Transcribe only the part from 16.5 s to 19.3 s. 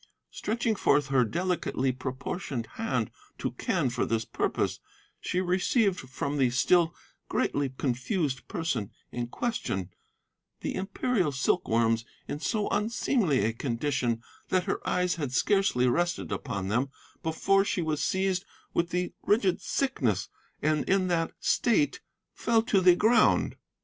them before she was seized with the